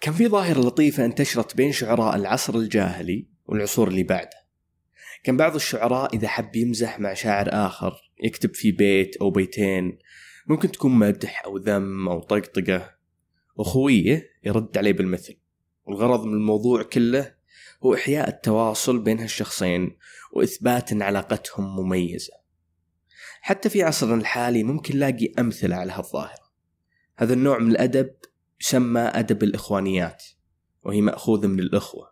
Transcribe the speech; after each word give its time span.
كان 0.00 0.14
في 0.14 0.28
ظاهرة 0.28 0.60
لطيفة 0.60 1.04
انتشرت 1.04 1.56
بين 1.56 1.72
شعراء 1.72 2.16
العصر 2.16 2.54
الجاهلي 2.54 3.26
والعصور 3.46 3.88
اللي 3.88 4.02
بعده. 4.02 4.46
كان 5.24 5.36
بعض 5.36 5.54
الشعراء 5.54 6.16
إذا 6.16 6.28
حب 6.28 6.56
يمزح 6.56 7.00
مع 7.00 7.14
شاعر 7.14 7.48
آخر 7.52 8.12
يكتب 8.22 8.54
في 8.54 8.72
بيت 8.72 9.16
أو 9.16 9.30
بيتين 9.30 9.98
ممكن 10.46 10.72
تكون 10.72 10.92
مدح 10.92 11.44
أو 11.44 11.56
ذم 11.56 12.08
أو 12.08 12.20
طقطقة. 12.20 12.94
وخويه 13.56 14.30
يرد 14.44 14.78
عليه 14.78 14.92
بالمثل 14.92 15.36
والغرض 15.84 16.24
من 16.24 16.32
الموضوع 16.32 16.82
كله 16.82 17.34
هو 17.84 17.94
إحياء 17.94 18.28
التواصل 18.28 18.98
بين 18.98 19.18
هالشخصين 19.18 19.96
وإثبات 20.32 20.92
أن 20.92 21.02
علاقتهم 21.02 21.76
مميزة. 21.76 22.32
حتى 23.40 23.68
في 23.68 23.82
عصرنا 23.82 24.14
الحالي 24.14 24.62
ممكن 24.62 24.96
نلاقي 24.96 25.32
أمثلة 25.38 25.76
على 25.76 25.92
هالظاهرة. 25.92 26.50
هذا 27.16 27.34
النوع 27.34 27.58
من 27.58 27.70
الأدب 27.70 28.10
يسمى 28.60 29.00
أدب 29.00 29.42
الإخوانيات 29.42 30.24
وهي 30.82 31.00
مأخوذة 31.00 31.46
من 31.46 31.60
الإخوة. 31.60 32.10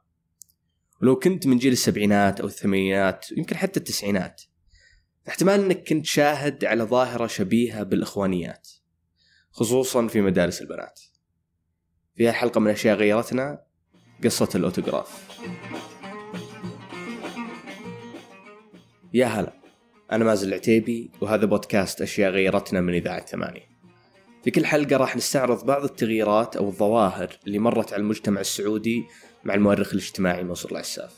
ولو 1.03 1.17
كنت 1.19 1.47
من 1.47 1.59
جيل 1.59 1.73
السبعينات 1.73 2.41
أو 2.41 2.47
الثمانينات 2.47 3.33
ويمكن 3.33 3.57
حتى 3.57 3.81
التسعينات 3.81 4.43
احتمال 5.29 5.61
أنك 5.61 5.89
كنت 5.89 6.07
شاهد 6.07 6.65
على 6.65 6.83
ظاهرة 6.85 7.27
شبيهة 7.27 7.83
بالإخوانيات 7.83 8.69
خصوصا 9.51 10.07
في 10.07 10.21
مدارس 10.21 10.63
البنات. 10.63 11.01
في 12.17 12.33
حلقة 12.33 12.61
من 12.61 12.71
أشياء 12.71 12.97
غيرتنا 12.97 13.63
قصة 14.25 14.49
الأوتوغراف. 14.55 15.41
يا 19.15 19.27
هلا 19.27 19.53
أنا 20.13 20.25
مازن 20.25 20.49
العتيبي 20.49 21.11
وهذا 21.21 21.47
بودكاست 21.47 22.03
أشياء 22.03 22.31
غيرتنا 22.31 22.81
من 22.81 22.95
إذاعة 22.95 23.27
ثمانية. 23.27 23.78
في 24.45 24.51
كل 24.51 24.67
حلقة 24.67 24.97
راح 24.97 25.17
نستعرض 25.17 25.67
بعض 25.67 25.85
التغييرات 25.85 26.57
أو 26.57 26.69
الظواهر 26.69 27.37
اللي 27.47 27.59
مرت 27.59 27.93
على 27.93 28.01
المجتمع 28.01 28.41
السعودي 28.41 29.05
مع 29.45 29.55
المؤرخ 29.55 29.93
الاجتماعي 29.93 30.45
منصور 30.45 30.73
العساف. 30.73 31.15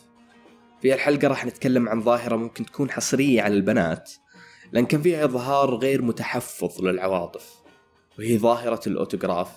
في 0.82 0.94
الحلقة 0.94 1.28
راح 1.28 1.46
نتكلم 1.46 1.88
عن 1.88 2.02
ظاهرة 2.02 2.36
ممكن 2.36 2.66
تكون 2.66 2.90
حصرية 2.90 3.42
على 3.42 3.54
البنات 3.54 4.12
لأن 4.72 4.86
كان 4.86 5.02
فيها 5.02 5.24
إظهار 5.24 5.74
غير 5.74 6.02
متحفظ 6.02 6.82
للعواطف 6.82 7.54
وهي 8.18 8.38
ظاهرة 8.38 8.80
الأوتوغراف 8.86 9.50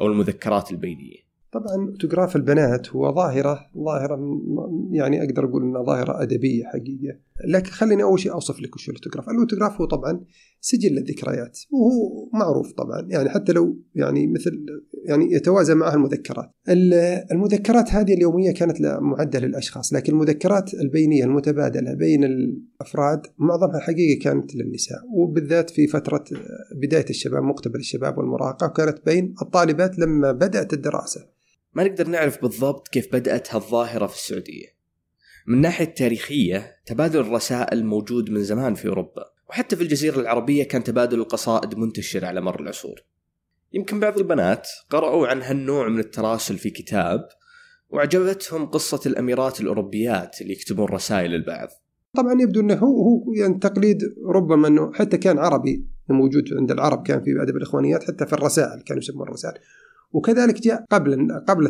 أو 0.00 0.06
المذكرات 0.06 0.70
البينية 0.70 1.29
طبعا 1.52 1.88
أوتوغراف 1.88 2.36
البنات 2.36 2.88
هو 2.88 3.14
ظاهرة 3.14 3.70
ظاهرة 3.78 4.40
يعني 4.92 5.24
أقدر 5.24 5.44
أقول 5.44 5.62
أنها 5.62 5.82
ظاهرة 5.82 6.22
أدبية 6.22 6.64
حقيقة. 6.64 7.18
لكن 7.44 7.70
خليني 7.70 8.02
أول 8.02 8.20
شيء 8.20 8.32
أوصف 8.32 8.60
لك 8.60 8.76
وش 8.76 8.88
الأوتوغراف. 8.88 9.28
الأوتوغراف 9.28 9.80
هو 9.80 9.86
طبعا 9.86 10.20
سجل 10.60 10.88
للذكريات 10.88 11.58
وهو 11.70 12.28
معروف 12.32 12.72
طبعا. 12.72 13.06
يعني 13.08 13.28
حتى 13.28 13.52
لو 13.52 13.78
يعني 13.94 14.26
مثل 14.26 14.66
يعني 15.04 15.32
يتوازى 15.32 15.74
معها 15.74 15.94
المذكرات. 15.94 16.50
المذكرات 17.32 17.92
هذه 17.92 18.14
اليومية 18.14 18.50
كانت 18.50 18.98
معدة 19.00 19.38
للأشخاص 19.38 19.92
لكن 19.92 20.12
المذكرات 20.12 20.74
البينية 20.74 21.24
المتبادلة 21.24 21.94
بين 21.94 22.24
الأفراد 22.24 23.26
معظمها 23.38 23.80
حقيقة 23.80 24.22
كانت 24.22 24.54
للنساء. 24.54 24.98
وبالذات 25.14 25.70
في 25.70 25.86
فترة 25.86 26.24
بداية 26.76 27.06
الشباب 27.10 27.42
مقتبل 27.42 27.78
الشباب 27.78 28.18
والمراهقة 28.18 28.66
وكانت 28.66 28.98
بين 29.06 29.34
الطالبات 29.42 29.98
لما 29.98 30.32
بدأت 30.32 30.72
الدراسة. 30.72 31.39
ما 31.72 31.84
نقدر 31.84 32.08
نعرف 32.08 32.42
بالضبط 32.42 32.88
كيف 32.88 33.12
بدأت 33.12 33.54
هالظاهرة 33.54 34.06
في 34.06 34.14
السعودية. 34.14 34.66
من 35.46 35.54
الناحية 35.54 35.84
التاريخية 35.84 36.76
تبادل 36.86 37.20
الرسائل 37.20 37.84
موجود 37.84 38.30
من 38.30 38.42
زمان 38.42 38.74
في 38.74 38.88
أوروبا 38.88 39.24
وحتى 39.48 39.76
في 39.76 39.82
الجزيرة 39.82 40.20
العربية 40.20 40.64
كان 40.64 40.84
تبادل 40.84 41.18
القصائد 41.18 41.78
منتشر 41.78 42.24
على 42.24 42.40
مر 42.40 42.60
العصور. 42.60 43.04
يمكن 43.72 44.00
بعض 44.00 44.18
البنات 44.18 44.68
قرأوا 44.90 45.26
عن 45.26 45.42
هالنوع 45.42 45.88
من 45.88 45.98
التراسل 45.98 46.58
في 46.58 46.70
كتاب 46.70 47.28
وعجبتهم 47.88 48.66
قصة 48.66 49.00
الأميرات 49.06 49.60
الأوروبيات 49.60 50.40
اللي 50.40 50.52
يكتبون 50.52 50.88
رسائل 50.88 51.30
للبعض. 51.30 51.68
طبعا 52.16 52.42
يبدو 52.42 52.60
إنه 52.60 52.74
هو 52.74 53.02
هو 53.02 53.32
يعني 53.32 53.58
تقليد 53.58 53.98
ربما 54.34 54.68
إنه 54.68 54.92
حتى 54.92 55.18
كان 55.18 55.38
عربي 55.38 55.86
موجود 56.08 56.44
عند 56.52 56.70
العرب 56.70 57.06
كان 57.06 57.22
في 57.24 57.42
ادب 57.42 57.56
الإخوانيات 57.56 58.04
حتى 58.04 58.26
في 58.26 58.32
الرسائل 58.32 58.82
كانوا 58.82 59.02
يسمون 59.02 59.28
الرسائل 59.28 59.60
وكذلك 60.12 60.60
جاء 60.60 60.84
قبل 60.90 61.28
قبل 61.48 61.68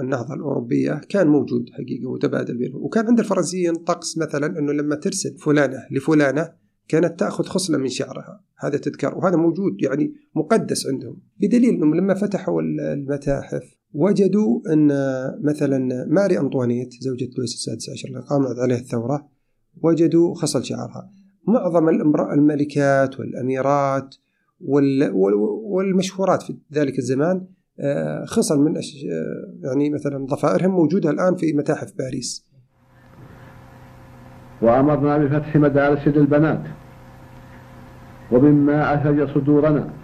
النهضة 0.00 0.34
الأوروبية 0.34 1.00
كان 1.08 1.26
موجود 1.26 1.70
حقيقة 1.72 2.08
وتبادل 2.08 2.56
بينهم. 2.56 2.82
وكان 2.84 3.06
عند 3.06 3.18
الفرنسيين 3.18 3.74
طقس 3.74 4.18
مثلا 4.18 4.58
إنه 4.58 4.72
لما 4.72 4.94
ترسل 4.94 5.38
فلانة 5.38 5.78
لفلانة 5.90 6.52
كانت 6.88 7.20
تأخذ 7.20 7.44
خصله 7.44 7.78
من 7.78 7.88
شعرها. 7.88 8.44
هذا 8.58 8.76
تذكار. 8.76 9.18
وهذا 9.18 9.36
موجود 9.36 9.82
يعني 9.82 10.14
مقدس 10.34 10.86
عندهم. 10.86 11.16
بدليل 11.40 11.74
إنهم 11.74 11.94
لما 11.94 12.14
فتحوا 12.14 12.62
المتاحف 12.62 13.62
وجدوا 13.92 14.60
إن 14.72 14.88
مثلا 15.42 16.06
ماري 16.08 16.38
أنطوانيت 16.38 16.94
زوجة 17.00 17.28
لويس 17.38 17.54
السادس 17.54 17.90
عشر 17.90 18.08
اللي 18.08 18.20
قامت 18.20 18.58
عليه 18.58 18.76
الثورة 18.76 19.28
وجدوا 19.82 20.34
خصل 20.34 20.64
شعرها. 20.64 21.10
معظم 21.48 21.88
الملكات 22.32 23.20
والأميرات 23.20 24.14
والمشهورات 25.64 26.42
في 26.42 26.56
ذلك 26.72 26.98
الزمان 26.98 27.46
خصل 28.26 28.58
من. 28.58 28.76
آه، 28.76 28.80
يعني 29.62 29.90
مثلا 29.90 30.26
ضفائرهم 30.26 30.70
موجودة 30.70 31.10
الآن 31.10 31.36
في 31.36 31.52
متاحف 31.52 31.92
باريس. 31.98 32.46
وأمرنا 34.62 35.18
بفتح 35.18 35.56
مدارس 35.56 36.08
للبنات 36.08 36.62
ومما 38.32 38.94
أثج 38.94 39.34
صدورنا. 39.34 39.94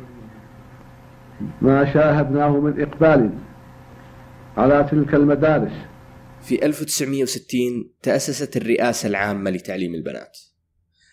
ما 1.62 1.92
شاهدناه 1.92 2.60
من 2.60 2.82
إقبال 2.82 3.30
على 4.56 4.88
تلك 4.90 5.14
المدارس. 5.14 5.72
في 6.40 6.66
1960 6.66 7.92
تأسست 8.02 8.56
الرئاسة 8.56 9.08
العامة 9.08 9.50
لتعليم 9.50 9.94
البنات 9.94 10.38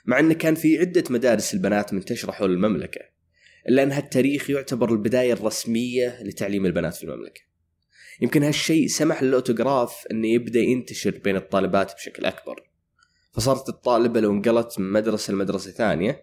مع 0.06 0.20
أن 0.20 0.34
كان 0.34 0.56
في 0.56 0.80
عدة 0.80 1.04
مدارس 1.10 1.54
البنات 1.54 1.94
منتشرة 1.94 2.32
حول 2.32 2.52
المملكة. 2.52 3.17
إلا 3.70 3.84
أن 3.84 3.92
هالتاريخ 3.92 4.50
يعتبر 4.50 4.94
البداية 4.94 5.34
الرسمية 5.34 6.24
لتعليم 6.24 6.66
البنات 6.66 6.96
في 6.96 7.04
المملكة. 7.04 7.42
يمكن 8.22 8.44
هالشيء 8.44 8.88
سمح 8.88 9.24
للأوتوغراف 9.24 10.04
أنه 10.12 10.28
يبدأ 10.28 10.60
ينتشر 10.60 11.22
بين 11.24 11.36
الطالبات 11.36 11.94
بشكل 11.94 12.26
أكبر. 12.26 12.70
فصارت 13.34 13.70
الطالبة 13.70 14.20
لو 14.20 14.32
انقلت 14.32 14.80
من 14.80 14.92
مدرسة 14.92 15.34
لمدرسة 15.34 15.72
ثانية 15.72 16.22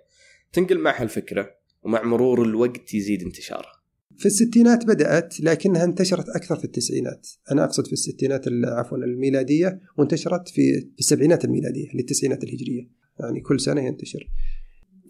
تنقل 0.53 0.79
معها 0.79 1.03
الفكرة 1.03 1.51
ومع 1.83 2.03
مرور 2.03 2.43
الوقت 2.43 2.95
يزيد 2.95 3.23
انتشارها. 3.23 3.85
في 4.19 4.27
الستينات 4.27 4.87
بدأت 4.87 5.41
لكنها 5.41 5.85
انتشرت 5.85 6.29
أكثر 6.29 6.57
في 6.57 6.65
التسعينات. 6.65 7.29
أنا 7.53 7.65
أقصد 7.65 7.87
في 7.87 7.93
الستينات 7.93 8.45
عفوا 8.65 8.99
الميلادية 8.99 9.81
وانتشرت 9.99 10.49
في 10.49 10.91
السبعينات 10.99 11.45
الميلادية 11.45 11.89
للتسعينات 11.95 12.45
الهجرية. 12.45 12.91
يعني 13.21 13.41
كل 13.41 13.61
سنة 13.61 13.87
ينتشر. 13.87 14.29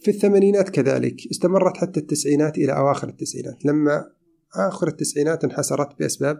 في 0.05 0.11
الثمانينات 0.11 0.69
كذلك 0.69 1.17
استمرت 1.31 1.77
حتى 1.77 2.01
التسعينات 2.01 2.59
إلى 2.59 2.73
أواخر 2.73 3.09
التسعينات. 3.09 3.65
لما 3.65 4.05
آخر 4.69 4.89
التسعينات 4.89 5.45
انحسرت 5.45 5.99
بأسباب 5.99 6.39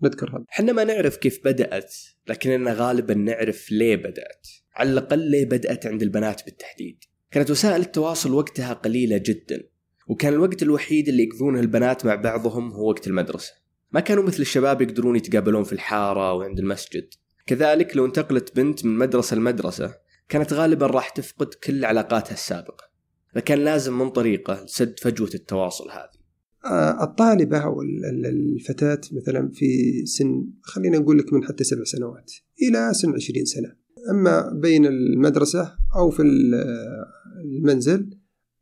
سنذكرها 0.00 0.44
إحنا 0.52 0.72
ما 0.72 0.84
نعرف 0.84 1.16
كيف 1.16 1.40
بدأت 1.44 1.94
لكننا 2.28 2.72
غالبا 2.72 3.14
نعرف 3.14 3.72
ليه 3.72 3.96
بدأت. 3.96 4.46
على 4.74 4.90
الأقل 4.90 5.18
ليه 5.18 5.44
بدأت 5.44 5.86
عند 5.86 6.02
البنات 6.02 6.44
بالتحديد. 6.44 7.04
كانت 7.30 7.50
وسائل 7.50 7.80
التواصل 7.80 8.32
وقتها 8.34 8.72
قليلة 8.72 9.16
جدا 9.16 9.62
وكان 10.08 10.32
الوقت 10.32 10.62
الوحيد 10.62 11.08
اللي 11.08 11.22
يقضونه 11.22 11.60
البنات 11.60 12.06
مع 12.06 12.14
بعضهم 12.14 12.72
هو 12.72 12.88
وقت 12.88 13.06
المدرسة. 13.06 13.52
ما 13.92 14.00
كانوا 14.00 14.22
مثل 14.22 14.40
الشباب 14.40 14.82
يقدرون 14.82 15.16
يتقابلون 15.16 15.64
في 15.64 15.72
الحارة 15.72 16.32
وعند 16.32 16.58
المسجد. 16.58 17.08
كذلك 17.46 17.96
لو 17.96 18.06
انتقلت 18.06 18.56
بنت 18.56 18.84
من 18.84 18.98
مدرسة 18.98 19.36
لمدرسة 19.36 19.94
كانت 20.30 20.52
غالبا 20.52 20.86
راح 20.86 21.08
تفقد 21.08 21.54
كل 21.54 21.84
علاقاتها 21.84 22.34
السابقة 22.34 22.90
فكان 23.34 23.58
لازم 23.58 23.98
من 23.98 24.10
طريقة 24.10 24.64
لسد 24.64 24.94
فجوة 24.98 25.30
التواصل 25.34 25.90
هذه. 25.90 26.20
آه، 26.64 27.04
الطالبة 27.04 27.58
أو 27.58 27.82
الفتاة 27.82 29.00
مثلا 29.12 29.50
في 29.54 29.92
سن 30.06 30.46
خلينا 30.62 30.98
نقول 30.98 31.18
لك 31.18 31.32
من 31.32 31.44
حتى 31.44 31.64
سبع 31.64 31.84
سنوات 31.84 32.32
إلى 32.62 32.94
سن 32.94 33.14
عشرين 33.14 33.44
سنة. 33.44 33.72
أما 34.10 34.52
بين 34.52 34.86
المدرسة 34.86 35.72
أو 35.96 36.10
في 36.10 36.22
المنزل 37.44 38.18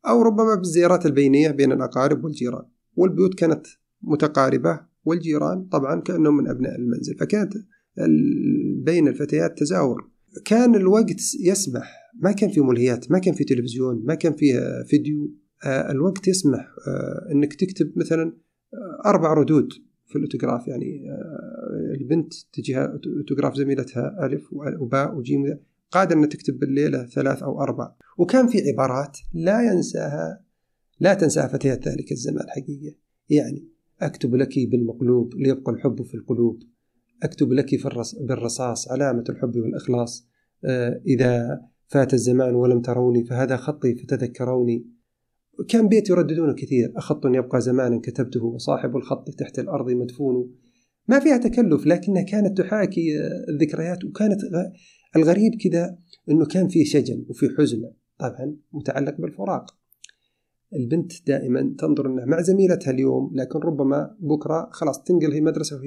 أو 0.06 0.22
ربما 0.22 0.54
بالزيارات 0.54 1.06
البينية 1.06 1.50
بين 1.50 1.72
الأقارب 1.72 2.24
والجيران. 2.24 2.64
والبيوت 2.96 3.34
كانت 3.34 3.66
متقاربة 4.02 4.80
والجيران 5.04 5.64
طبعا 5.64 6.00
كأنهم 6.00 6.36
من 6.36 6.48
أبناء 6.48 6.76
المنزل 6.76 7.16
فكانت 7.18 7.54
بين 8.84 9.08
الفتيات 9.08 9.58
تزاور. 9.58 10.17
كان 10.44 10.74
الوقت 10.74 11.20
يسمح. 11.40 11.98
ما 12.20 12.32
كان 12.32 12.50
في 12.50 12.60
ملهيات 12.60 13.10
ما 13.10 13.18
كان 13.18 13.34
في 13.34 13.44
تلفزيون 13.44 14.04
ما 14.04 14.14
كان 14.14 14.34
فيه 14.34 14.82
فيديو. 14.86 15.34
آه، 15.64 15.90
الوقت 15.90 16.28
يسمح 16.28 16.74
آه، 16.88 17.32
إنك 17.32 17.54
تكتب 17.54 17.92
مثلا 17.96 18.36
آه، 18.74 19.08
أربع 19.08 19.32
ردود 19.32 19.72
في 20.06 20.16
الأوتوغراف. 20.16 20.68
يعني 20.68 21.10
البنت 22.00 22.32
تجيها 22.52 22.98
أوتوغراف 23.18 23.54
زميلتها 23.54 24.26
ألف 24.26 24.52
وباء 24.52 25.14
وجيم. 25.14 25.58
قادر 25.90 26.16
إنها 26.16 26.28
تكتب 26.28 26.58
بالليلة 26.58 27.06
ثلاث 27.06 27.42
أو 27.42 27.62
أربع. 27.62 27.94
وكان 28.18 28.46
في 28.46 28.58
عبارات 28.68 29.18
لا 29.34 29.72
ينساها 29.72 30.44
لا 31.00 31.14
تنساها 31.14 31.48
فتيات 31.48 31.88
ذلك 31.88 32.12
الزمان 32.12 32.48
حقيقة. 32.48 32.94
يعني 33.30 33.68
أكتب 34.00 34.34
لك 34.34 34.58
بالمقلوب 34.58 35.34
ليبقى 35.34 35.72
الحب 35.72 36.02
في 36.02 36.14
القلوب. 36.14 36.62
أكتب 37.22 37.52
لك 37.52 37.66
بالرصاص 38.20 38.90
علامة 38.90 39.24
الحب 39.28 39.56
والإخلاص. 39.56 40.28
آه، 40.64 41.00
إذا 41.06 41.60
فات 41.86 42.14
الزمان 42.14 42.54
ولم 42.54 42.80
تروني 42.80 43.24
فهذا 43.24 43.56
خطي 43.56 43.94
فتذكروني. 43.94 44.86
كان 45.68 45.88
بيت 45.88 46.10
يرددونه 46.10 46.54
كثير. 46.54 46.92
أخط 46.96 47.26
يبقى 47.26 47.60
زمانا 47.60 48.00
كتبته 48.02 48.44
وصاحب 48.44 48.96
الخط 48.96 49.30
تحت 49.30 49.58
الأرض 49.58 49.90
مدفون. 49.90 50.50
ما 51.08 51.20
فيها 51.20 51.36
تكلف 51.36 51.86
لكنها 51.86 52.22
كانت 52.22 52.58
تحاكي 52.58 53.00
الذكريات 53.48 54.04
وكانت 54.04 54.40
الغريب 55.16 55.52
كذا 55.64 55.98
أنه 56.30 56.46
كان 56.46 56.68
في 56.68 56.84
شجن 56.84 57.24
وفي 57.28 57.48
حزن. 57.58 57.90
طبعا 58.18 58.56
متعلق 58.72 59.20
بالفراق. 59.20 59.78
البنت 60.74 61.26
دائما 61.26 61.74
تنظر 61.78 62.06
إنها 62.06 62.24
مع 62.24 62.40
زميلتها 62.40 62.90
اليوم 62.90 63.30
لكن 63.34 63.58
ربما 63.58 64.16
بكرة 64.20 64.68
خلاص 64.72 65.02
تنقل 65.02 65.32
هي 65.32 65.40
مدرسة 65.40 65.80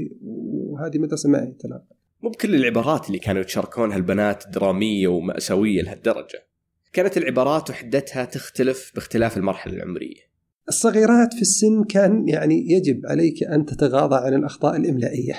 وهذه 0.72 0.98
مدرسه 0.98 1.30
ما 1.30 1.44
هي 1.44 1.52
تلاقى. 1.60 1.96
مو 2.22 2.30
بكل 2.30 2.56
العبارات 2.56 3.08
اللي 3.08 3.20
كانوا 3.20 3.42
يتشاركونها 3.42 3.98
البنات 3.98 4.44
درامية 4.54 5.08
ومأساوية 5.08 5.82
لهالدرجة. 5.82 6.48
كانت 6.94 7.18
العبارات 7.18 7.70
وحدتها 7.70 8.26
تختلف 8.26 8.92
باختلاف 8.96 9.38
المرحلة 9.38 9.74
العمرية. 9.74 10.32
الصغيرات 10.68 11.34
في 11.34 11.42
السن 11.42 11.84
كان 11.84 12.28
يعني 12.28 12.72
يجب 12.72 13.02
عليك 13.06 13.44
أن 13.44 13.66
تتغاضى 13.66 14.16
عن 14.16 14.34
الأخطاء 14.34 14.76
الإملائية. 14.76 15.36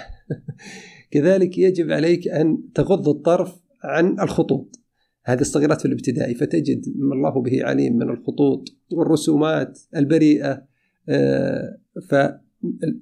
كذلك 1.13 1.59
يجب 1.59 1.91
عليك 1.91 2.29
أن 2.29 2.59
تغض 2.75 3.09
الطرف 3.09 3.55
عن 3.85 4.21
الخطوط. 4.21 4.79
هذه 5.25 5.41
الصغيرات 5.41 5.81
في 5.81 5.87
الابتدائي 5.87 6.35
فتجد 6.35 6.85
ما 6.97 7.15
الله 7.15 7.43
به 7.43 7.65
عليم 7.65 7.97
من 7.97 8.11
الخطوط 8.11 8.69
والرسومات 8.93 9.79
البريئة 9.97 10.65
آه، 11.09 11.79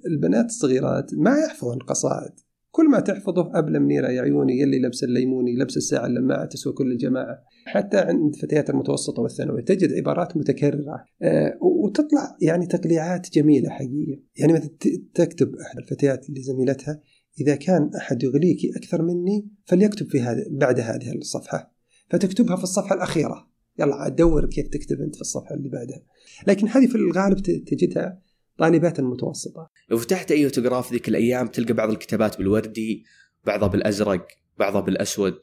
فالبنات 0.04 0.44
الصغيرات 0.44 1.14
ما 1.14 1.38
يحفظن 1.38 1.78
قصائد 1.78 2.32
كل 2.70 2.88
ما 2.90 3.00
تحفظه 3.00 3.50
أبلى 3.58 3.78
منيرة 3.78 4.08
يا 4.08 4.22
عيوني 4.22 4.60
يلي 4.60 4.78
لبس 4.78 5.04
الليموني 5.04 5.56
لبس 5.56 5.76
الساعة 5.76 6.06
اللماعة 6.06 6.44
تسوى 6.44 6.72
كل 6.72 6.92
الجماعة. 6.92 7.42
حتى 7.66 7.98
عند 7.98 8.36
فتيات 8.36 8.70
المتوسطة 8.70 9.22
والثانوية 9.22 9.64
تجد 9.64 9.92
عبارات 9.92 10.36
متكررة. 10.36 11.04
آه، 11.22 11.58
وتطلع 11.60 12.36
يعني 12.42 12.66
تقليعات 12.66 13.30
جميلة 13.32 13.70
حقيقية. 13.70 14.22
يعني 14.36 14.52
مثلا 14.52 14.70
تكتب 15.14 15.54
أحد 15.54 15.78
الفتيات 15.78 16.30
لزميلتها 16.30 17.00
إذا 17.40 17.54
كان 17.54 17.90
أحد 17.96 18.22
يغليك 18.22 18.58
أكثر 18.76 19.02
مني 19.02 19.48
فليكتب 19.64 20.06
في 20.06 20.20
هذا 20.20 20.44
بعد 20.50 20.80
هذه 20.80 21.12
الصفحة. 21.12 21.74
فتكتبها 22.10 22.56
في 22.56 22.62
الصفحة 22.62 22.94
الأخيرة. 22.94 23.50
يلا 23.78 24.08
دور 24.08 24.46
كيف 24.46 24.68
تكتب 24.68 25.00
أنت 25.00 25.14
في 25.14 25.20
الصفحة 25.20 25.54
اللي 25.54 25.68
بعدها. 25.68 26.02
لكن 26.46 26.68
هذه 26.68 26.86
في 26.86 26.94
الغالب 26.94 27.38
تجدها 27.42 28.29
طالبات 28.60 29.00
متوسطة. 29.00 29.70
لو 29.90 29.98
فتحت 29.98 30.32
أي 30.32 30.44
أوتوغراف 30.44 30.92
ذيك 30.92 31.08
الأيام 31.08 31.46
تلقى 31.46 31.74
بعض 31.74 31.90
الكتابات 31.90 32.38
بالوردي 32.38 33.04
بعضها 33.44 33.68
بالأزرق 33.68 34.26
بعضها 34.58 34.80
بالأسود 34.80 35.38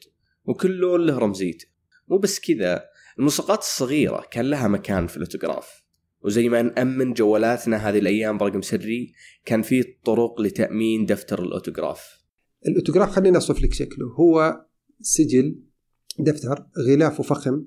وكل 0.46 0.72
لون 0.72 1.06
له 1.06 1.18
رمزيته. 1.18 1.66
مو 2.08 2.18
بس 2.18 2.40
كذا 2.40 2.86
الملصقات 3.20 3.60
الصغيرة 3.60 4.26
كان 4.32 4.46
لها 4.46 4.68
مكان 4.68 5.08
في 5.08 5.18
الأوتوغراف. 5.18 5.84
وزي 6.22 6.50
ما 6.50 6.62
نأمن 6.62 7.14
جوالاتنا 7.14 7.78
هذه 7.78 7.98
الأيام 8.00 8.38
برقم 8.38 8.62
سري 8.62 9.14
كان 9.46 9.62
في 9.62 9.84
طرق 9.84 10.42
لتأمين 10.42 11.06
دفتر 11.06 11.44
الأوتوغراف. 11.44 12.24
الأوتوغراف 12.68 13.10
خليني 13.10 13.38
أصف 13.38 13.62
لك 13.62 13.74
شكله. 13.74 14.08
هو 14.20 14.62
سجل 15.02 15.60
دفتر 16.20 16.68
غلافه 16.88 17.24
فخم 17.24 17.66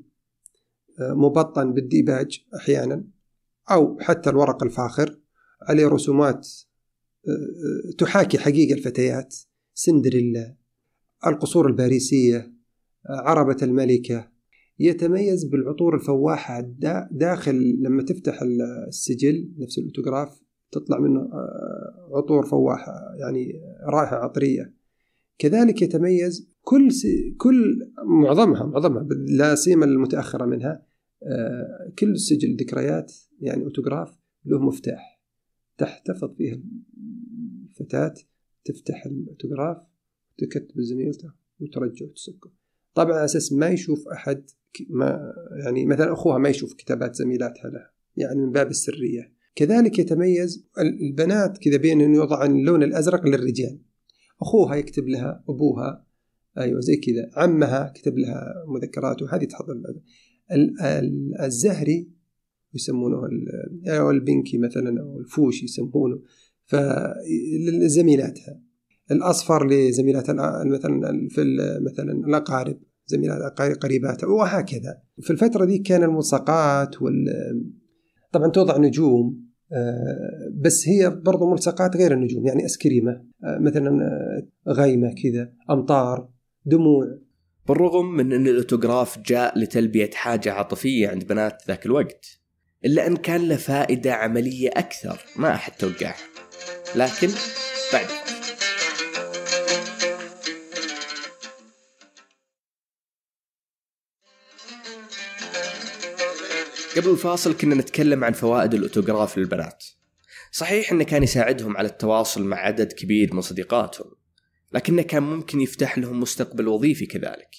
آه، 1.00 1.14
مبطن 1.14 1.73
بالديباج 1.73 2.44
أحيانا 2.56 3.05
أو 3.70 3.99
حتى 4.00 4.31
الورق 4.31 4.62
الفاخر. 4.62 5.20
عليه 5.62 5.87
رسومات 5.87 6.49
آه، 7.29 7.31
آه، 7.31 7.97
تحاكي 7.99 8.39
حقيقة 8.39 8.75
الفتيات 8.75 9.37
سندريلا 9.75 10.57
القصور 11.27 11.67
الباريسية 11.67 12.53
عربة 13.09 13.57
الملكة 13.62 14.31
يتميز 14.79 15.45
بالعطور 15.45 15.95
الفواحة 15.95 16.61
داخل 17.11 17.79
لما 17.83 18.03
تفتح 18.03 18.43
السجل 18.89 19.53
نفس 19.59 19.79
الأوتوغراف 19.79 20.41
تطلع 20.73 20.99
منه 20.99 21.29
عطور 22.17 22.47
فواحة 22.47 22.93
يعني 23.21 23.53
رائحة 23.93 24.17
عطرية 24.17 24.75
كذلك 25.39 25.83
يتميز 25.83 26.51
كل. 26.63 26.89
كل 27.39 27.93
معظمها 28.05 28.67
معظمها 28.67 29.09
لا 29.39 29.55
سيما 29.55 29.85
المتأخرة 29.85 30.47
منها 30.47 30.83
آه، 31.23 31.93
كل 31.99 32.19
سجل 32.19 32.56
ذكريات 32.56 33.13
يعني 33.41 33.65
أوتوغراف 33.65 34.19
له 34.45 34.59
مفتاح 34.59 35.10
تحتفظ 35.81 36.37
فيه 36.37 36.62
الفتاة 37.69 38.15
تفتح 38.65 39.06
الأوتوغراف 39.06 39.77
تكتب 40.38 40.81
زميلته 40.81 41.32
وترجع 41.61 42.06
وتسكه. 42.06 42.50
طبعا 42.94 43.12
على 43.12 43.25
أساس 43.25 43.53
ما 43.53 43.69
يشوف 43.69 44.09
أحد 44.09 44.50
ما 44.91 45.32
يعني 45.65 45.87
مثلا 45.87 46.12
أخوها 46.12 46.38
ما 46.38 46.49
يشوف 46.49 46.75
كتابات 46.75 47.15
زميلاتها 47.15 47.71
له 47.71 47.91
يعني 48.17 48.41
من 48.41 48.53
باب 48.53 48.71
السرية. 48.71 49.32
كذلك 49.55 49.99
يتميز 49.99 50.69
البنات 50.79 51.59
كذا 51.59 51.77
بين 51.77 52.00
إنه 52.00 52.17
يوضع 52.17 52.44
اللون 52.44 52.82
الأزرق 52.82 53.27
للرجال. 53.27 53.81
أخوها 54.43 54.77
يكتب 54.77 55.09
لها 55.09 55.44
أبوها 55.49 56.06
أيوه 56.59 56.81
زي 56.81 56.97
كذا. 56.97 57.31
عمها 57.37 57.93
كتب 57.94 58.19
لها 58.19 58.65
مذكرات 58.69 59.23
وهذه 59.23 59.44
تحضر 59.44 59.75
الزهري 61.43 62.19
يسمونه 62.75 63.20
أو 63.88 64.11
البنكي 64.11 64.58
مثلا 64.58 65.00
أو 65.00 65.19
الفوش 65.19 65.62
يسمونه. 65.62 66.19
فلزميلاتها 66.64 68.61
الأصفر 69.11 69.67
لزميلاتها 69.67 70.64
مثلا 70.64 71.28
في 71.31 71.44
مثلا 71.81 72.12
الأقارب 72.12 72.78
زميلات 73.06 73.61
قريباتها 73.61 74.26
وهكذا. 74.26 74.99
في 75.20 75.31
الفترة 75.31 75.64
دي 75.64 75.78
كان 75.78 76.02
الملصقات 76.02 77.02
وال 77.02 77.25
طبعا 78.32 78.49
توضع 78.50 78.78
نجوم 78.78 79.50
آه، 79.72 80.52
بس 80.55 80.88
هي 80.88 81.11
برضو 81.11 81.50
ملصقات 81.50 81.96
غير 81.96 82.12
النجوم 82.12 82.46
يعني 82.46 82.64
أسكريمة 82.64 83.11
آه، 83.44 83.58
مثلا 83.58 83.88
آه، 83.88 84.72
غيمة 84.72 85.14
كذا 85.22 85.52
أمطار 85.70 86.28
دموع. 86.64 87.19
بالرغم 87.69 88.14
من 88.14 88.32
إن 88.32 88.46
الأوتوغراف 88.46 89.19
جاء 89.19 89.58
لتلبية 89.58 90.11
حاجة 90.14 90.52
عاطفية 90.52 91.08
عند 91.08 91.26
بنات 91.26 91.62
ذاك 91.69 91.87
الوقت. 91.87 92.40
إلا 92.85 93.06
أن 93.06 93.17
كان 93.17 93.49
له 93.49 93.56
فائدة 93.56 94.15
عملية 94.15 94.69
أكثر 94.69 95.21
ما 95.37 95.55
احد 95.55 95.73
توقعها. 95.73 96.17
لكن 96.94 97.31
بعد. 97.93 98.06
قبل 106.96 107.10
الفاصل 107.10 107.56
كنا 107.56 107.75
نتكلم 107.75 108.25
عن 108.25 108.32
فوائد 108.32 108.75
الأوتوغراف 108.75 109.39
للبنات. 109.39 109.84
صحيح 110.53 110.93
إنه 110.93 111.05
كان 111.05 111.22
يساعدهم 111.22 111.77
على 111.77 111.89
التواصل 111.89 112.44
مع 112.44 112.56
عدد 112.56 112.93
كبير 112.93 113.34
من 113.34 113.41
صديقاتهم 113.41 114.10
لكنه 114.72 115.03
كان 115.03 115.22
ممكن 115.22 115.60
يفتح 115.60 115.99
لهم 115.99 116.20
مستقبل 116.20 116.69
وظيفي 116.69 117.06
كذلك. 117.06 117.51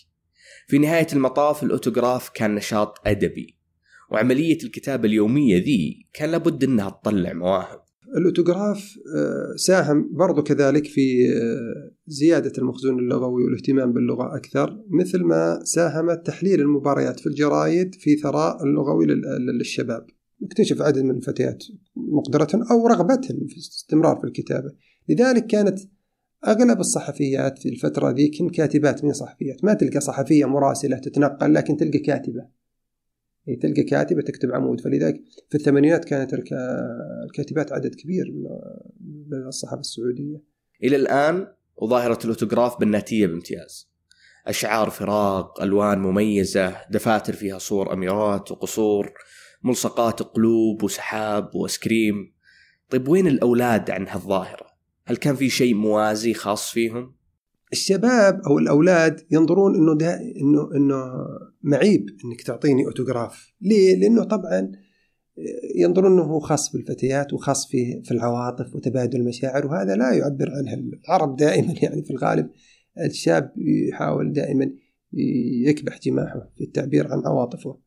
في 0.67 0.77
نهاية 0.77 1.07
المطاف 1.13 1.63
الأوتوغراف 1.63 2.29
كان 2.29 2.55
نشاط 2.55 3.07
أدبي. 3.07 3.60
وعملية 4.11 4.57
الكتابة 4.63 5.07
اليومية 5.07 5.57
ذي 5.57 6.07
كان 6.13 6.31
لابد 6.31 6.63
أنها 6.63 6.89
تطلع 6.89 7.33
مواهب. 7.33 7.81
الأوتوغراف 8.17 8.99
آه، 9.15 9.55
ساهم 9.55 10.09
برضو 10.13 10.43
كذلك 10.43 10.85
في 10.85 11.29
آه، 11.29 11.91
زيادة 12.07 12.51
المخزون 12.57 12.99
اللغوي 12.99 13.43
والاهتمام 13.43 13.93
باللغة 13.93 14.35
أكثر 14.35 14.83
مثل 14.89 15.23
ما 15.23 15.59
ساهمت 15.63 16.25
تحليل 16.25 16.61
المباريات 16.61 17.19
في 17.19 17.27
الجرايد 17.27 17.95
في 17.95 18.15
الثراء 18.15 18.63
اللغوي 18.63 19.05
للشباب. 19.59 20.05
اكتشف 20.43 20.81
عدد 20.81 21.03
من 21.03 21.15
الفتيات 21.15 21.63
مقدرة 21.95 22.47
أو 22.71 22.87
رغبة 22.87 23.21
في 23.21 23.53
الاستمرار 23.53 24.17
في 24.17 24.23
الكتابة. 24.23 24.71
لذلك 25.09 25.47
كانت 25.47 25.79
أغلب 26.47 26.79
الصحفيات 26.79 27.59
في 27.59 27.69
الفترة 27.69 28.11
ذيك 28.11 28.51
كاتبات 28.53 29.03
من 29.03 29.13
صحفيات. 29.13 29.63
ما 29.63 29.73
تلقى 29.73 29.99
صحفية 29.99 30.45
مراسلة 30.45 30.97
تتنقل 30.97 31.53
لكن 31.53 31.77
تلقى 31.77 31.99
كاتبة. 31.99 32.60
تلقى 33.61 33.83
كاتبة 33.83 34.21
تكتب 34.21 34.51
عمود. 34.51 34.81
فلذلك 34.81 35.21
في 35.49 35.55
الثمانينات 35.55 36.05
كانت 36.05 36.33
الكاتبات 37.25 37.71
عدد 37.71 37.95
كبير 37.95 38.33
من 39.31 39.47
الصحافة 39.47 39.79
السعودية. 39.79 40.41
إلى 40.83 40.95
الآن 40.95 41.47
وظاهرة 41.75 42.19
الأوتوغراف 42.23 42.79
بالناتية 42.79 43.27
بامتياز. 43.27 43.91
أشعار 44.47 44.89
فراق 44.89 45.61
ألوان 45.61 45.99
مميزة 45.99 46.75
دفاتر 46.91 47.33
فيها 47.33 47.57
صور 47.57 47.93
أميرات 47.93 48.51
وقصور 48.51 49.13
ملصقات 49.63 50.23
قلوب 50.23 50.83
وسحاب 50.83 51.55
وأسكريم. 51.55 52.33
طيب 52.89 53.07
وين 53.07 53.27
الأولاد 53.27 53.91
عن 53.91 54.07
هالظاهرة؟ 54.07 54.67
هل 55.05 55.17
كان 55.17 55.35
في 55.35 55.49
شيء 55.49 55.73
موازي 55.75 56.33
خاص 56.33 56.71
فيهم؟ 56.71 57.15
الشباب 57.71 58.41
أو 58.47 58.59
الأولاد 58.59 59.21
ينظرون 59.31 59.75
إنه 59.75 59.97
ده 59.97 60.19
انه 60.41 60.69
إنه 60.75 61.13
معيب 61.61 62.05
إنك 62.25 62.41
تعطيني 62.41 62.85
أوتوغراف، 62.85 63.53
ليه؟ 63.61 63.95
لأنه 63.95 64.23
طبعا 64.23 64.71
ينظرون 65.75 66.11
إنه 66.11 66.39
خاص 66.39 66.71
بالفتيات 66.73 67.33
وخاص 67.33 67.67
في 67.67 68.01
في 68.03 68.11
العواطف 68.11 68.75
وتبادل 68.75 69.19
المشاعر 69.19 69.67
وهذا 69.67 69.95
لا 69.95 70.13
يعبر 70.13 70.51
عنه 70.51 70.73
العرب 70.73 71.35
دائما. 71.35 71.73
يعني 71.83 72.03
في 72.03 72.11
الغالب 72.11 72.49
الشاب 73.05 73.53
يحاول 73.57 74.33
دائما 74.33 74.71
يكبح 75.67 75.99
جماحه 75.99 76.51
في 76.57 76.63
التعبير 76.63 77.07
عن 77.07 77.21
عواطفه. 77.25 77.77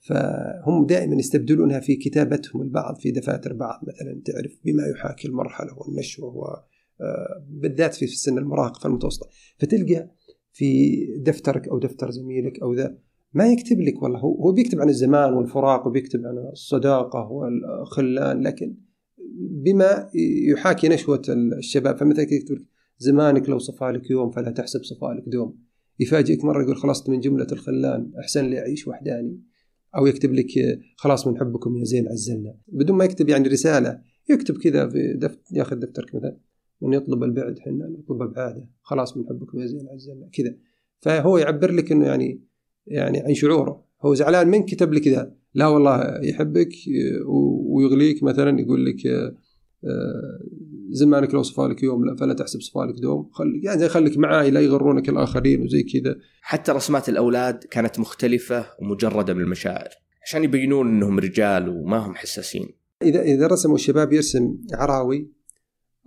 فهم 0.00 0.86
دائما 0.86 1.16
يستبدلونها 1.16 1.80
في 1.80 1.96
كتابتهم 1.96 2.62
البعض 2.62 2.96
في 3.00 3.10
دفاتر 3.10 3.52
بعض 3.52 3.80
مثلا 3.82 4.22
تعرف 4.24 4.52
بما 4.64 4.86
يحاكي 4.86 5.28
المرحلة 5.28 5.78
والنشوة 5.78 6.28
آه، 6.30 6.66
بالذات 7.48 7.94
في 7.94 8.04
السن 8.04 8.38
المراهقه 8.38 8.86
المتوسطة. 8.86 9.28
فتلقى 9.58 10.10
في 10.52 10.98
دفترك 11.16 11.68
أو 11.68 11.78
دفتر 11.78 12.10
زميلك 12.10 12.62
أو 12.62 12.74
ذا 12.74 12.98
ما 13.32 13.52
يكتب 13.52 13.80
لك 13.80 14.02
والله 14.02 14.18
هو 14.18 14.52
بيكتب 14.52 14.80
عن 14.80 14.88
الزمان 14.88 15.32
والفراق 15.32 15.86
وبيكتب 15.86 16.26
عن 16.26 16.38
الصداقة 16.52 17.30
والخلان 17.30 18.40
لكن 18.40 18.76
بما 19.38 20.10
يحاكي 20.50 20.88
نشوة 20.88 21.22
الشباب 21.58 21.96
فمثلا 21.96 22.22
يكتب 22.22 22.58
زمانك 22.98 23.48
لو 23.48 23.58
صفالك 23.58 24.10
يوم 24.10 24.30
فلا 24.30 24.50
تحسب 24.50 24.80
صفالك 24.82 25.24
دوم. 25.26 25.58
يفاجئك 26.00 26.44
مرة 26.44 26.62
يقول 26.62 26.76
خلصت 26.76 27.10
من 27.10 27.20
جملة 27.20 27.46
الخلان 27.52 28.12
أحسن 28.20 28.44
لي 28.44 28.58
أعيش 28.58 28.88
وحداني 28.88 29.40
أو 29.96 30.06
يكتب 30.06 30.32
لك 30.32 30.80
خلاص 30.96 31.26
من 31.26 31.38
حبكم 31.38 31.76
يا 31.76 31.84
زين 31.84 32.08
عزلنا. 32.08 32.54
بدون 32.68 32.96
ما 32.96 33.04
يكتب 33.04 33.28
يعني 33.28 33.48
رسالة 33.48 34.00
يكتب 34.30 34.58
كذا 34.58 34.88
في 34.88 35.14
دفتر 35.14 35.40
ياخذ 35.52 35.76
دفترك 35.76 36.14
مثلا. 36.14 36.40
من 36.82 36.92
يطلب 36.92 37.24
البعد 37.24 37.58
حنا 37.58 37.88
نطلب 37.88 38.22
ابعاده 38.22 38.68
خلاص 38.82 39.16
من 39.16 39.24
حبكم 39.28 39.60
يا 39.60 39.66
زين 39.66 39.88
عزلنا 39.88 40.28
كذا. 40.32 40.54
فهو 41.00 41.38
يعبر 41.38 41.72
لك 41.72 41.92
إنه 41.92 42.06
يعني 42.06 42.44
يعني 42.86 43.18
عن 43.18 43.34
شعوره. 43.34 43.84
هو 44.02 44.14
زعلان 44.14 44.48
منك 44.48 44.64
كتب 44.64 44.92
لك 44.92 45.02
كذا. 45.02 45.34
لا 45.54 45.66
والله 45.66 46.20
يحبك 46.22 46.72
ويغليك 47.66 48.22
مثلا 48.22 48.60
يقول 48.60 48.86
لك 48.86 49.06
آه، 49.06 50.40
زمانك 50.90 51.34
لو 51.34 51.42
صفالك 51.42 51.82
يوم 51.82 52.16
فلا 52.16 52.34
تحسب 52.34 52.60
صفالك 52.60 52.94
دوم. 53.02 53.30
خليك 53.32 53.64
يعني 53.64 53.88
خليك 53.88 54.18
معاي 54.18 54.50
لا 54.50 54.60
يغرونك 54.60 55.08
الآخرين 55.08 55.62
وزي 55.62 55.82
كذا. 55.82 56.16
حتى 56.40 56.72
رسمات 56.72 57.08
الأولاد 57.08 57.64
كانت 57.64 57.98
مختلفة 57.98 58.66
ومجردة 58.82 59.34
من 59.34 59.40
المشاعر 59.40 59.88
عشان 60.22 60.44
يبينون 60.44 60.88
إنهم 60.88 61.18
رجال 61.18 61.68
وما 61.68 61.98
هم 61.98 62.14
حساسين. 62.14 62.68
إذا 63.02 63.22
إذا 63.22 63.46
رسموا 63.46 63.74
الشباب 63.74 64.12
يرسم 64.12 64.58
عراوي 64.74 65.39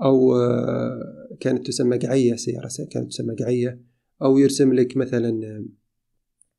أو 0.03 0.35
آه، 0.35 1.37
كانت 1.39 1.67
تسمى 1.67 1.97
قعية 1.97 2.35
سيارة 2.35 2.69
كانت 2.91 3.11
تسمى 3.11 3.35
قعية 3.35 3.81
أو 4.21 4.37
يرسم 4.37 4.73
لك 4.73 4.97
مثلا 4.97 5.65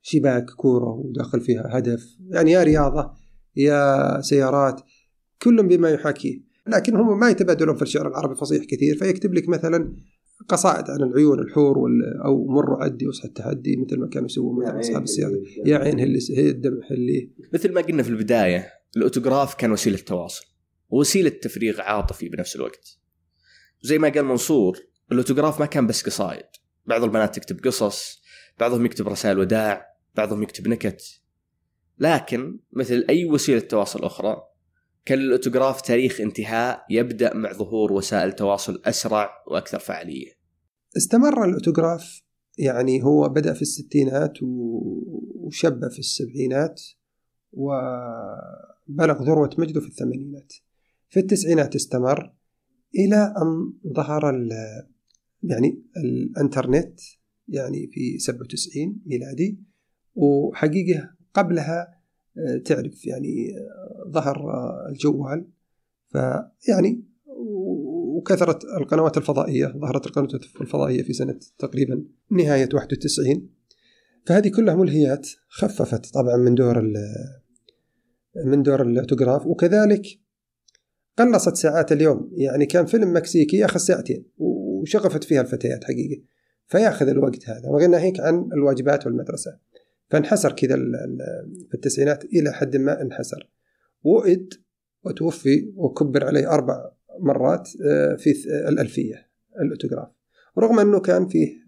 شباك 0.03 0.51
كورة 0.51 0.91
وداخل 0.91 1.41
فيها 1.41 1.79
هدف. 1.79 2.19
يعني 2.29 2.51
يا 2.51 2.63
رياضة 2.63 3.11
يا 3.57 4.21
سيارات 4.21 4.81
كل 5.43 5.69
بما 5.69 5.91
يحاكيه. 5.91 6.45
لكن 6.67 6.97
هم 6.97 7.21
ما 7.21 7.31
يتبادلون 7.31 7.77
في 7.77 7.83
الشعر 7.83 8.09
العربي 8.09 8.35
فصيح 8.35 8.65
كثير 8.65 8.97
فيكتب 8.97 9.35
لك 9.35 9.49
مثلا 9.49 9.97
قصائد 10.49 10.91
عن 10.91 11.03
العيون 11.03 11.39
الحور 11.39 11.77
أو 12.25 12.47
مروا 12.47 12.85
عدي 12.85 13.09
وصحى 13.09 13.29
التهدي 13.29 13.77
مثل 13.77 13.99
ما 14.01 14.07
كانوا 14.07 14.27
يسوون 14.27 14.63
مثلا 14.63 14.81
أصحاب 14.81 15.03
السياده 15.03 15.43
يا 15.67 15.79
عين 15.79 16.01
هل 16.01 16.19
هي 16.37 16.49
الدمع 16.49 16.83
حليه 16.89 17.31
مثل 17.55 17.73
ما 17.73 17.81
قلنا 17.81 18.03
في 18.03 18.09
البداية 18.09 18.67
الأوتوغراف 18.97 19.55
كان 19.55 19.73
وسيلة 19.73 19.99
تواصل 19.99 20.45
ووسيلة 20.89 21.29
تفريغ 21.29 21.81
عاطفي 21.81 22.29
بنفس 22.29 22.57
الوقت. 22.57 23.04
زي 23.85 23.99
ما 23.99 24.09
قال 24.09 24.25
منصور 24.25 24.79
الأوتوغراف 25.13 25.61
ما 25.61 25.67
كان 25.67 25.87
بس 25.87 26.03
قصائد 26.03 26.47
بعض 26.87 27.03
البنات 27.03 27.35
تكتب 27.35 27.65
قصص 27.65 28.23
بعضهم 28.61 28.87
يكتب 28.87 29.09
رسائل 29.09 29.39
وداع 29.39 29.87
بعضهم 30.15 30.43
يكتب 30.43 30.69
نكت 30.69 31.03
لكن 31.99 32.59
مثل 32.73 33.07
أي 33.09 33.25
وسيلة 33.25 33.61
تواصل 33.61 34.05
أخرى 34.05 34.37
كان 35.05 35.19
للأوتوغراف 35.19 35.81
تاريخ 35.81 36.21
انتهاء 36.21 36.85
يبدأ 36.91 37.35
مع 37.35 37.53
ظهور 37.53 37.93
وسائل 37.93 38.33
تواصل 38.33 38.83
أسرع 38.85 39.31
وأكثر 39.47 39.79
فعالية. 39.79 40.33
استمر 40.97 41.45
الأوتوغراف 41.45 42.23
يعني 42.59 43.03
هو 43.03 43.29
بدأ 43.29 43.53
في 43.53 43.63
الستينات 43.63 44.33
وشب 44.43 45.89
في 45.89 45.99
السبعينات 45.99 46.83
وبلغ 47.53 49.23
ذروة 49.23 49.51
مجده 49.59 49.81
في 49.81 49.87
الثمانينات. 49.87 50.53
في 51.09 51.21
التسعينات 51.21 51.75
استمر 51.75 52.33
إلى 52.97 53.35
أن 53.43 53.73
ظهر 53.93 54.49
يعني 55.43 55.83
الإنترنت 55.97 57.01
يعني 57.49 57.87
في 57.87 58.19
97 58.19 59.03
ميلادي 59.07 59.59
وحقيقة 60.15 61.11
قبلها 61.35 61.99
تعرف 62.65 63.07
يعني 63.07 63.55
ظهر 64.11 64.37
الجوال. 64.89 65.47
فيعني 66.09 67.05
وكثرت 68.17 68.65
القنوات 68.65 69.17
الفضائية 69.17 69.67
ظهرت 69.67 70.07
القنوات 70.07 70.35
الفضائية 70.61 71.03
في 71.03 71.13
سنة 71.13 71.39
تقريبا 71.59 72.05
نهاية 72.31 72.69
91 72.75 73.49
فهذه 74.27 74.49
كلها 74.49 74.75
ملهيات 74.75 75.29
خففت 75.49 76.15
طبعا 76.15 76.37
من 76.37 76.55
دور 76.55 76.83
من 78.47 78.63
دور 78.63 78.83
الأوتوغراف 78.83 79.47
وكذلك 79.47 80.07
قلصت 81.19 81.57
ساعات 81.57 81.93
اليوم. 81.93 82.31
يعني 82.33 82.67
كان 82.67 82.87
فيلم 82.87 83.17
مكسيكي 83.17 83.57
ياخذ 83.57 83.81
ساعتين 83.81 84.25
وشغفت 84.39 85.25
فيها 85.25 85.41
الفتيات 85.41 85.85
حقيقة 85.85 86.23
فياخذ 86.67 87.09
الوقت 87.09 87.49
هذا 87.49 87.69
وغير 87.69 87.89
ناهيك 87.89 88.21
عن 88.21 88.49
الواجبات 88.53 89.07
والمدرسة. 89.07 89.59
فانحسر 90.11 90.53
كذا 90.53 90.77
في 91.69 91.75
التسعينات 91.75 92.25
إلى 92.25 92.53
حد 92.53 92.77
ما 92.77 93.03
انحسر. 93.03 93.49
وئد 94.03 94.55
وتوفي 95.05 95.73
وكبر 95.77 96.25
عليه 96.25 96.51
أربع 96.51 96.91
مرات 97.21 97.69
آه، 97.87 98.15
في 98.15 98.31
الألفية 98.69 99.29
الأوتوغراف. 99.61 100.09
رغم 100.59 100.79
أنه 100.79 101.01
كان 101.01 101.29
فيه 101.29 101.65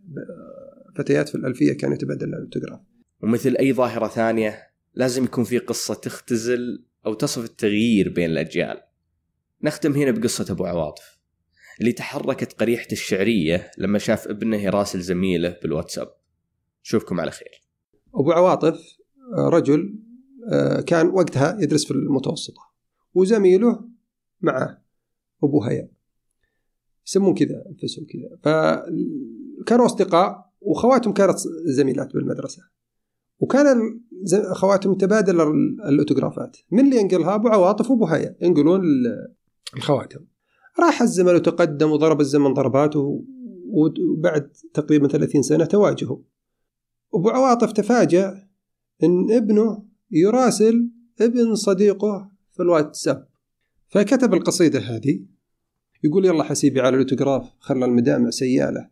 فتيات 0.96 1.28
في 1.28 1.34
الألفية 1.34 1.72
كانوا 1.72 1.94
يتبادلون 1.94 2.34
الأوتوغراف. 2.34 2.80
ومثل 3.22 3.56
أي 3.60 3.72
ظاهرة 3.72 4.08
ثانية 4.08 4.58
لازم 4.94 5.24
يكون 5.24 5.44
في 5.44 5.58
قصة 5.58 5.94
تختزل 5.94 6.84
أو 7.06 7.14
تصف 7.14 7.44
التغيير 7.44 8.08
بين 8.08 8.30
الأجيال. 8.30 8.80
نختم 9.62 9.92
هنا 9.92 10.10
بقصة 10.10 10.46
أبو 10.50 10.64
عواطف 10.64 11.16
اللي 11.80 11.92
تحركت 11.92 12.52
قريحة 12.52 12.86
الشعرية 12.92 13.70
لما 13.78 13.98
شاف 13.98 14.28
ابنه 14.28 14.56
يراسل 14.56 15.00
زميله 15.00 15.56
بالواتساب. 15.62 16.08
شوفكم 16.82 17.20
على 17.20 17.30
خير. 17.30 17.62
أبو 18.14 18.32
عواطف 18.32 18.78
آه، 19.38 19.48
رجل 19.48 19.98
آه، 20.52 20.80
كان 20.80 21.06
وقتها 21.06 21.58
يدرس 21.60 21.84
في 21.84 21.90
المتوسطة 21.90 22.62
وزميله 23.14 23.88
معه 24.40 24.82
أبو 25.44 25.62
هيا 25.62 25.88
يسمون 27.06 27.34
كذا 27.34 27.64
أنفسهم 27.68 28.06
كذا. 28.06 28.38
فكانوا 28.42 29.86
أصدقاء 29.86 30.52
وخواتهم 30.60 31.12
كانت 31.12 31.38
زميلات 31.64 32.14
بالمدرسة. 32.14 32.62
وكان 33.38 34.00
خواتهم 34.52 34.94
تبادل 34.94 35.40
الأوتوغرافات. 35.88 36.56
من 36.70 36.84
اللي 36.84 36.96
ينقلها؟ 36.96 37.34
أبو 37.34 37.48
عواطف 37.48 37.90
وأبو 37.90 38.06
هيا 38.06 38.36
ينقلون 38.42 38.80
الخواتم. 39.76 40.20
راح 40.80 41.02
الزمن 41.02 41.34
وتقدم 41.34 41.90
وضرب 41.90 42.20
الزمن 42.20 42.54
ضرباته 42.54 43.24
وبعد 43.70 44.52
تقريبا 44.74 45.08
30 45.08 45.42
سنة 45.42 45.64
تواجهوا 45.64 46.18
أبو 47.14 47.28
عواطف 47.28 47.72
تفاجأ 47.72 48.46
إن 49.02 49.32
ابنه 49.32 49.84
يراسل 50.10 50.90
ابن 51.20 51.54
صديقه 51.54 52.30
في 52.52 52.62
الواتساب. 52.62 53.28
فكتب 53.88 54.34
القصيدة 54.34 54.78
هذه 54.78 55.20
يقول 56.04 56.24
يلا 56.24 56.42
حسيبي 56.42 56.80
على 56.80 56.96
الأوتوغراف 56.96 57.52
خلى 57.58 57.84
المدامع 57.84 58.30
سيالة. 58.30 58.88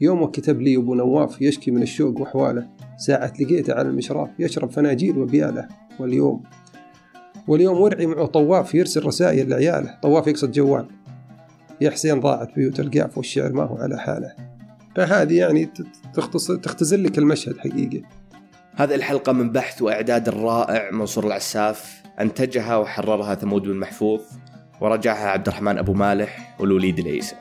يوم 0.00 0.26
كتب 0.26 0.60
لي 0.60 0.76
أبو 0.76 0.94
نواف 0.94 1.42
يشكي 1.42 1.70
من 1.70 1.82
الشوق 1.82 2.20
وحواله 2.20 2.70
ساعة 3.06 3.32
لقيته 3.40 3.74
على 3.74 3.88
المشراف 3.88 4.30
يشرب 4.38 4.70
فناجيل 4.70 5.18
وبياله. 5.18 5.68
واليوم 6.00 6.42
واليوم 7.48 7.80
ورعي 7.80 8.06
معه 8.06 8.26
طواف 8.26 8.74
يرسل 8.74 9.06
رسائل 9.06 9.50
لعياله. 9.50 9.98
طواف 10.02 10.26
يقصد 10.26 10.52
جوال. 10.52 10.86
يا 11.80 11.90
حسين 11.90 12.20
ضاعت 12.20 12.54
بيوت 12.54 12.80
القاف 12.80 13.16
والشعر 13.18 13.52
ما 13.52 13.62
هو 13.62 13.76
على 13.76 13.98
حاله. 13.98 14.32
فهذه 14.96 15.38
يعني 15.38 15.70
تختزل 16.62 17.04
لك 17.04 17.18
المشهد 17.18 17.58
حقيقي. 17.58 18.02
هذه 18.74 18.94
الحلقة 18.94 19.32
من 19.32 19.50
بحث 19.50 19.82
وإعداد 19.82 20.28
الرائع 20.28 20.90
منصور 20.90 21.26
العساف 21.26 22.02
أنتجها 22.20 22.76
وحررها 22.76 23.34
ثمود 23.34 23.62
بن 23.62 23.76
محفوظ 23.76 24.20
ورجعها 24.80 25.28
عبد 25.28 25.48
الرحمن 25.48 25.78
أبو 25.78 25.92
مالح 25.92 26.56
والوليد 26.60 26.98
العيسى. 26.98 27.36